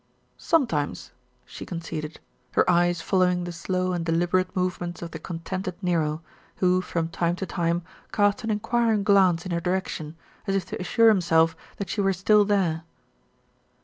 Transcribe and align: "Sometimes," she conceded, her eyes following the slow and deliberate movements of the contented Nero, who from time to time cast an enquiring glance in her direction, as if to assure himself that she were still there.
"Sometimes," 0.39 1.11
she 1.45 1.63
conceded, 1.63 2.19
her 2.53 2.67
eyes 2.67 3.01
following 3.01 3.43
the 3.43 3.51
slow 3.51 3.93
and 3.93 4.03
deliberate 4.03 4.55
movements 4.55 5.03
of 5.03 5.11
the 5.11 5.19
contented 5.19 5.75
Nero, 5.79 6.23
who 6.55 6.81
from 6.81 7.07
time 7.07 7.35
to 7.35 7.45
time 7.45 7.83
cast 8.11 8.43
an 8.43 8.49
enquiring 8.49 9.03
glance 9.03 9.45
in 9.45 9.51
her 9.51 9.61
direction, 9.61 10.15
as 10.47 10.55
if 10.55 10.65
to 10.65 10.81
assure 10.81 11.09
himself 11.09 11.55
that 11.77 11.91
she 11.91 12.01
were 12.01 12.13
still 12.13 12.45
there. 12.45 12.81